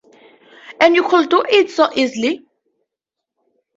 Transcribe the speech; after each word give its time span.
And 0.79 0.95
you 0.95 1.07
could 1.07 1.29
do 1.29 1.43
it 1.47 1.69
so 1.69 1.87
easily. 1.93 2.43